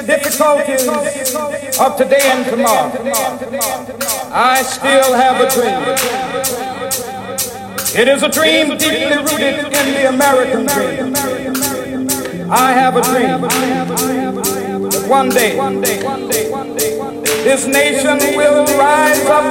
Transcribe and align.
difficulties 0.00 0.88
of 1.78 1.96
today 1.96 2.20
and 2.22 2.44
tomorrow, 2.46 2.90
I 4.32 4.62
still 4.62 5.14
have 5.14 5.40
a 5.40 5.48
dream. 5.50 5.82
It 7.94 8.08
is 8.08 8.22
a 8.22 8.28
dream 8.30 8.76
deeply 8.78 9.16
rooted 9.18 9.58
in 9.66 9.86
the 9.92 10.08
American 10.08 10.66
dream. 10.66 11.14
I 12.50 12.72
have 12.72 12.96
a 12.96 13.02
dream 13.02 13.42
that 13.42 15.08
one 15.08 15.28
day 15.28 15.56
this 17.44 17.66
nation 17.66 18.18
will 18.36 18.64
rise 18.78 19.24
up, 19.26 19.44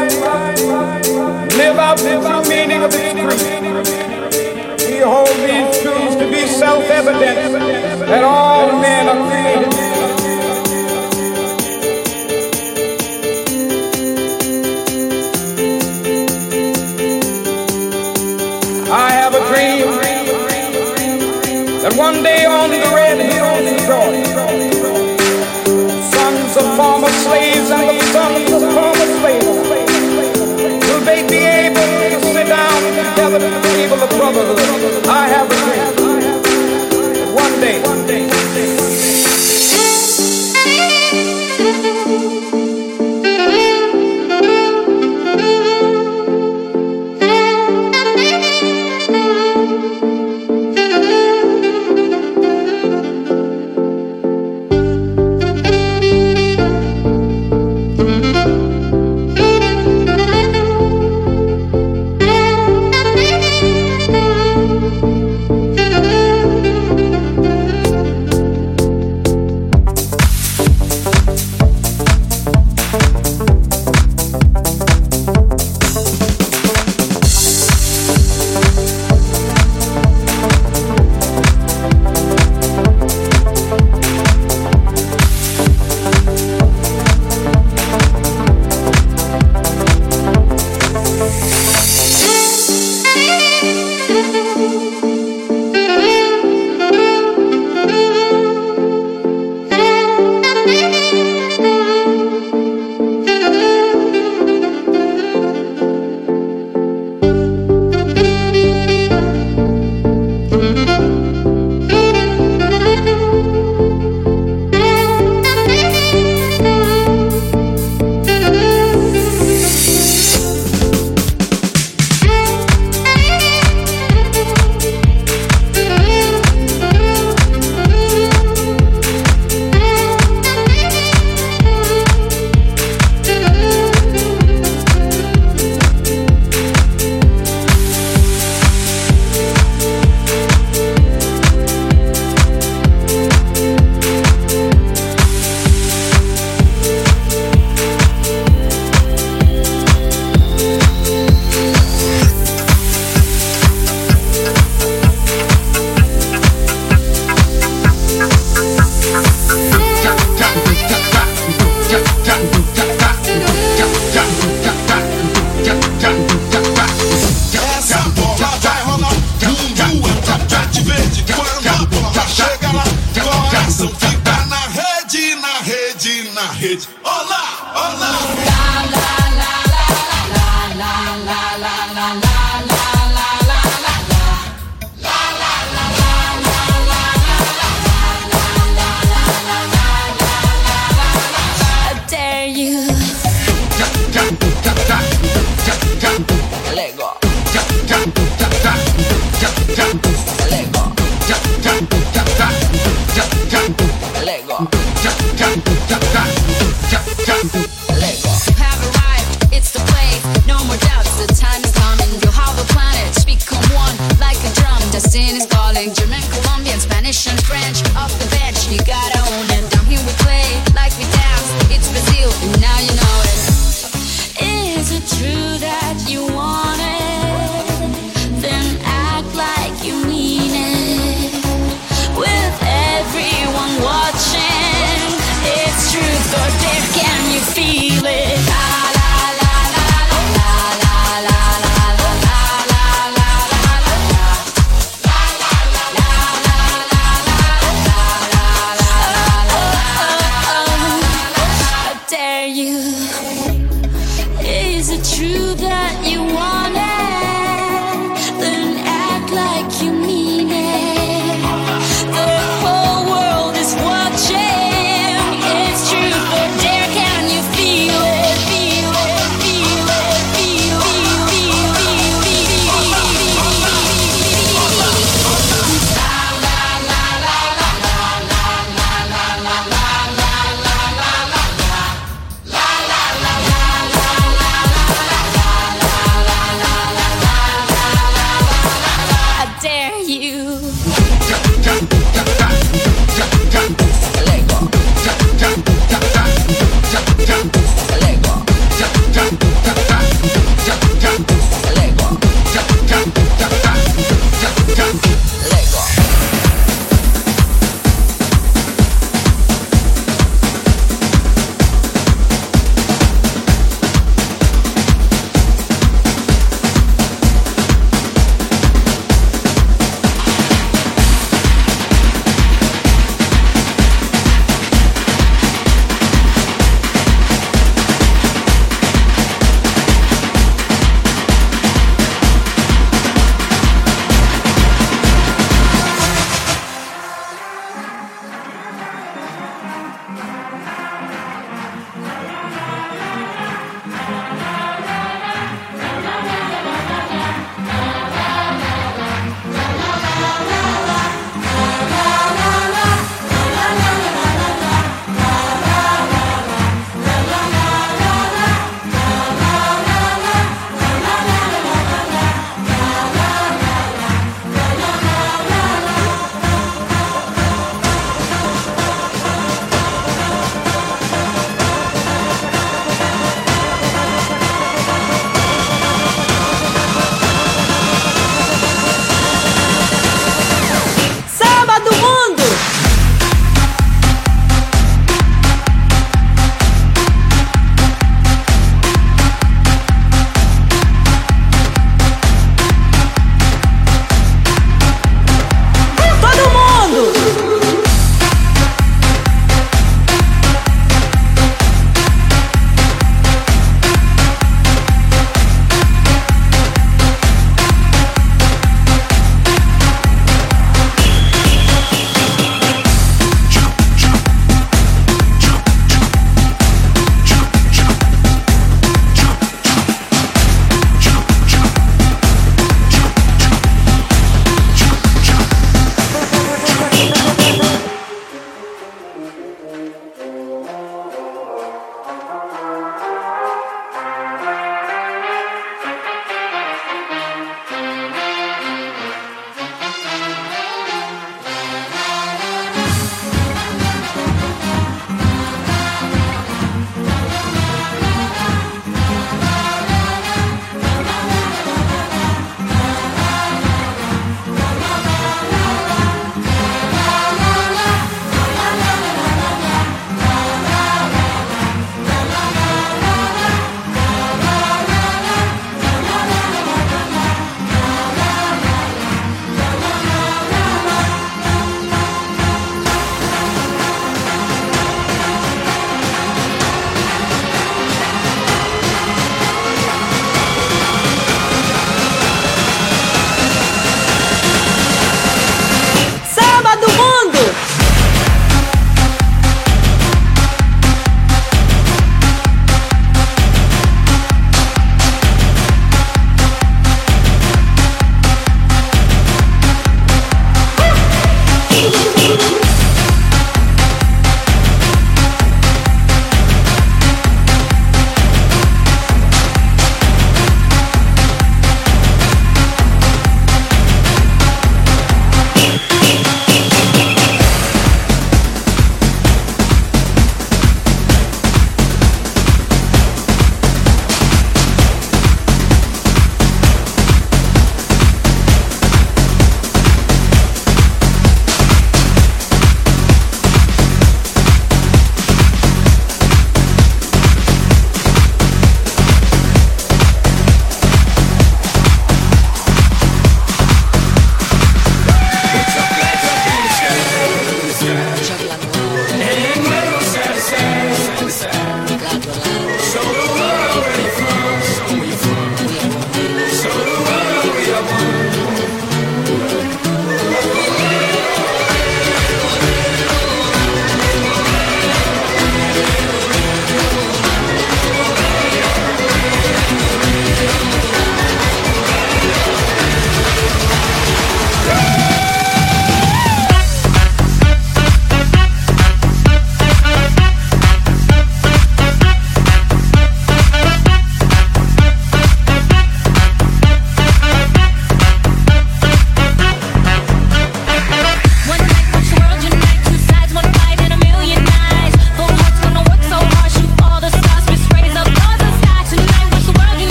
live 1.57 1.77
out 1.77 1.97
the 1.99 2.45
meaning 2.49 2.83
of 2.83 2.91
its 2.93 3.13
creed. 3.13 3.61
We 4.87 4.97
hold 4.99 5.27
these 5.27 5.81
truths 5.81 6.15
to 6.15 6.25
be 6.31 6.47
self-evident 6.47 7.53
that 8.07 8.23
all 8.23 8.71
men 8.81 9.07
are 9.07 9.29
created 9.29 9.80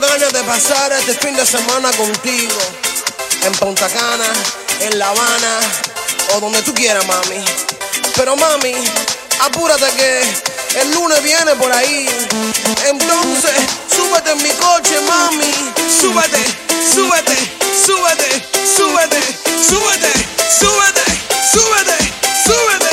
ganas 0.00 0.32
de 0.32 0.42
pasar 0.44 0.92
este 0.92 1.14
fin 1.14 1.36
de 1.36 1.44
semana 1.44 1.90
contigo. 1.92 2.58
En 3.42 3.52
Punta 3.54 3.88
Cana, 3.88 4.32
en 4.80 4.98
La 4.98 5.10
Habana 5.10 5.60
o 6.34 6.40
donde 6.40 6.62
tú 6.62 6.72
quieras, 6.74 7.06
mami. 7.06 7.44
Pero 8.16 8.36
mami, 8.36 8.74
apúrate 9.40 9.86
que 9.96 10.80
el 10.80 10.90
lunes 10.92 11.22
viene 11.22 11.54
por 11.56 11.70
ahí. 11.72 12.08
Entonces, 12.86 13.52
súbete 13.94 14.30
en 14.32 14.42
mi 14.42 14.50
coche, 14.50 15.00
mami. 15.02 15.52
Súbete, 16.00 16.44
súbete, 16.94 17.36
súbete, 17.84 18.42
súbete, 18.76 19.28
súbete, 19.66 19.68
súbete, 19.68 20.12
súbete, 20.50 21.04
súbete. 21.52 21.96
súbete. 22.44 22.89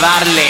darle. 0.00 0.47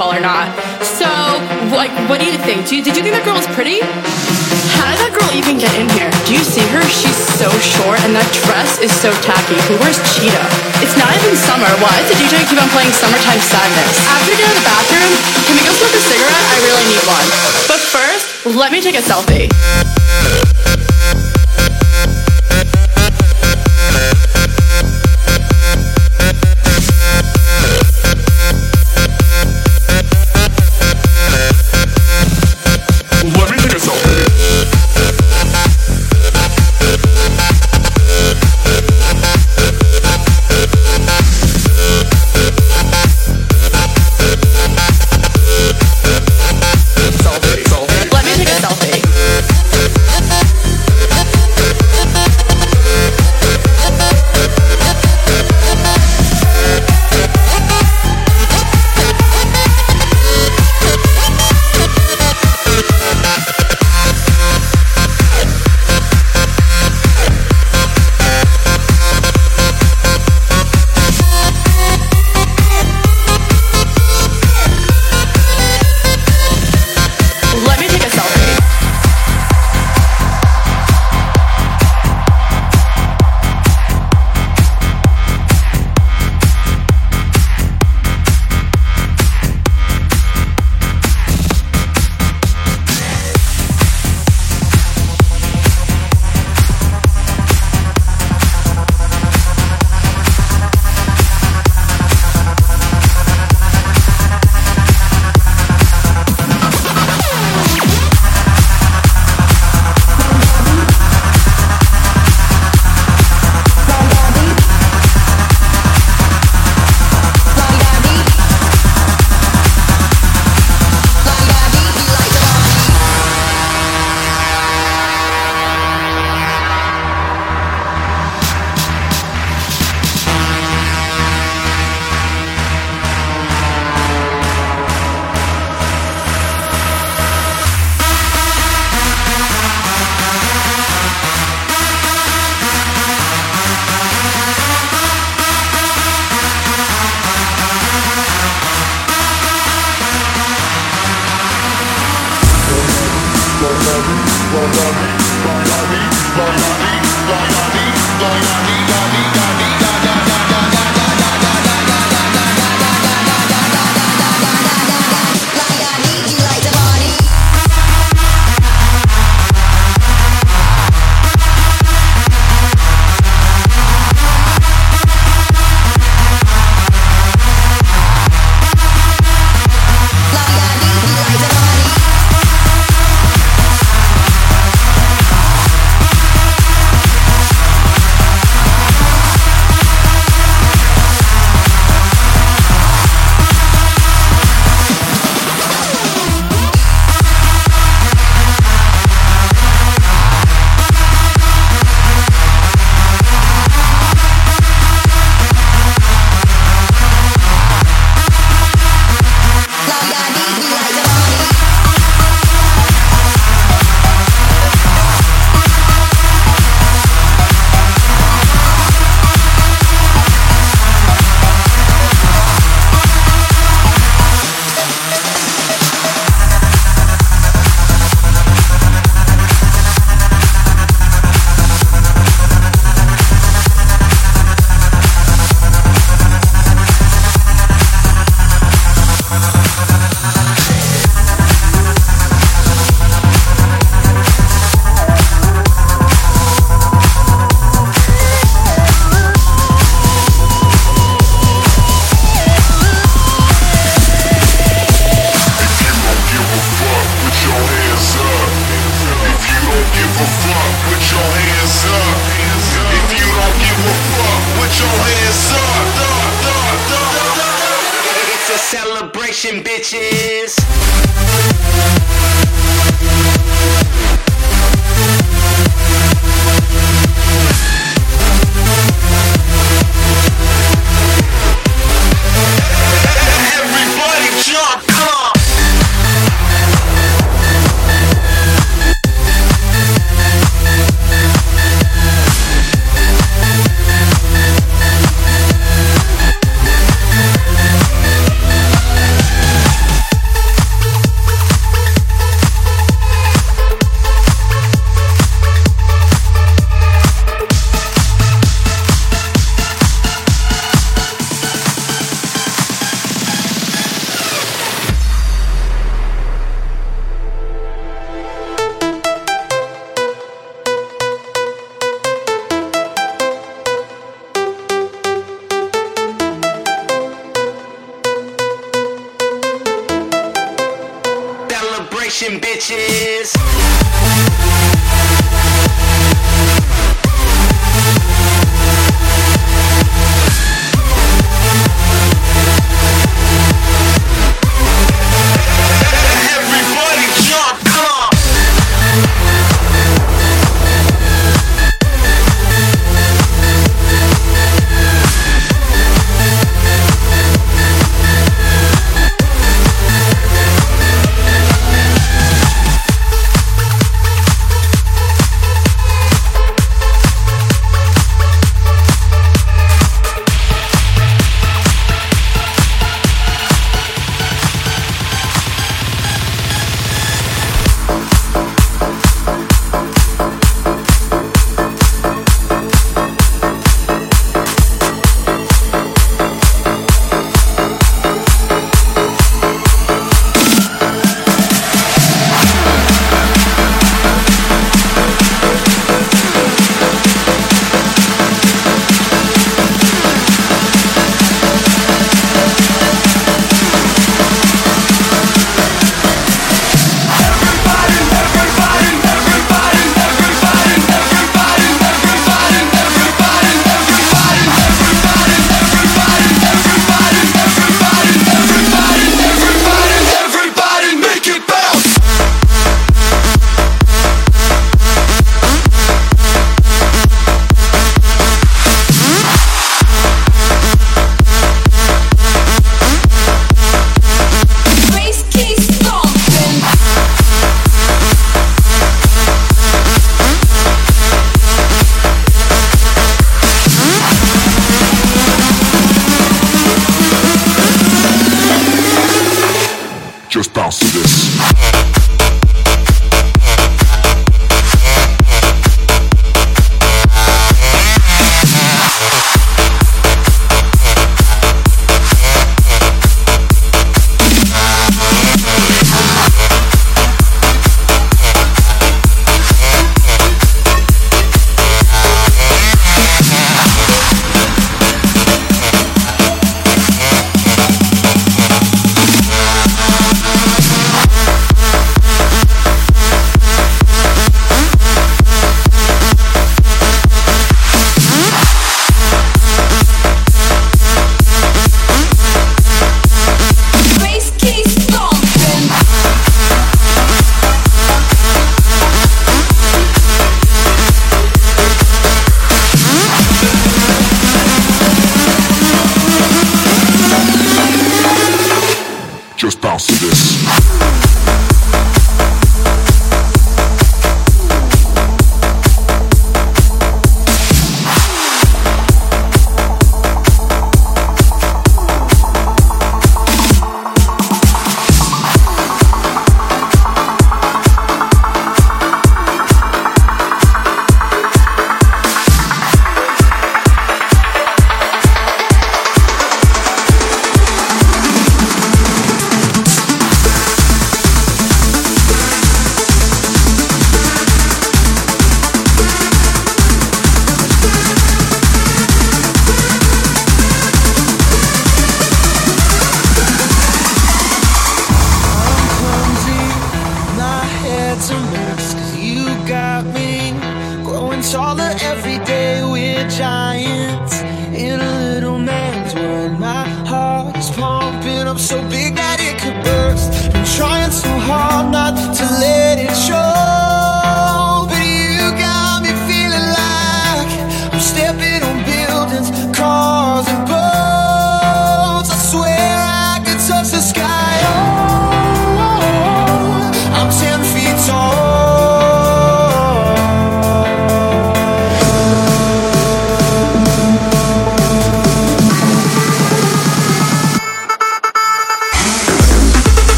Call 0.00 0.14
or 0.14 0.20
not. 0.20 0.69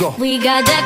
go. 0.00 0.14
We 0.18 0.38
got 0.38 0.64
that. 0.64 0.79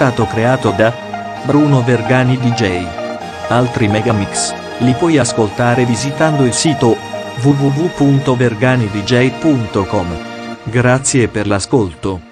stato 0.00 0.24
creato 0.24 0.70
da 0.70 0.96
Bruno 1.44 1.82
Vergani 1.82 2.38
DJ. 2.38 2.86
Altri 3.48 3.86
megamix 3.86 4.54
li 4.78 4.94
puoi 4.94 5.18
ascoltare 5.18 5.84
visitando 5.84 6.46
il 6.46 6.54
sito 6.54 6.96
www.verganidj.com. 7.42 10.06
Grazie 10.62 11.28
per 11.28 11.46
l'ascolto. 11.46 12.29